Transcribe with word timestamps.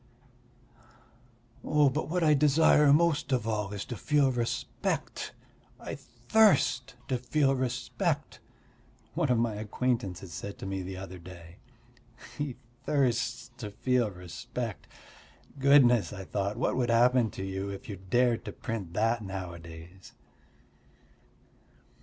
"But 1.63 2.09
what 2.09 2.23
I 2.23 2.33
desire 2.33 2.91
most 2.91 3.31
of 3.31 3.47
all 3.47 3.71
is 3.71 3.85
to 3.85 3.95
feel 3.95 4.31
respect. 4.31 5.31
I 5.79 5.93
thirst 5.93 6.95
to 7.07 7.19
feel 7.19 7.53
respect," 7.53 8.39
one 9.13 9.29
of 9.29 9.37
my 9.37 9.53
acquaintances 9.53 10.33
said 10.33 10.57
to 10.57 10.65
me 10.65 10.81
the 10.81 10.97
other 10.97 11.19
day. 11.19 11.57
He 12.35 12.55
thirsts 12.83 13.51
to 13.59 13.69
feel 13.69 14.09
respect! 14.09 14.87
Goodness, 15.59 16.11
I 16.11 16.23
thought, 16.25 16.57
what 16.57 16.75
would 16.75 16.89
happen 16.89 17.29
to 17.29 17.43
you 17.43 17.69
if 17.69 17.87
you 17.87 17.97
dared 17.97 18.43
to 18.45 18.51
print 18.51 18.93
that 18.93 19.23
nowadays? 19.23 20.13